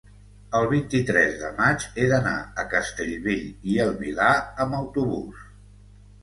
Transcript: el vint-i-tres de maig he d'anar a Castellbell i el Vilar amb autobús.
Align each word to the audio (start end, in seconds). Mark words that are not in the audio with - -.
el 0.59 0.63
vint-i-tres 0.69 1.35
de 1.41 1.51
maig 1.59 1.85
he 2.03 2.07
d'anar 2.11 2.31
a 2.63 2.65
Castellbell 2.71 3.45
i 3.75 3.77
el 3.85 3.93
Vilar 4.01 4.33
amb 4.67 4.79
autobús. 4.81 5.47